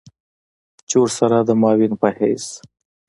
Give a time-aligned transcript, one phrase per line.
[0.89, 2.45] چې ورسره د معاون په حېث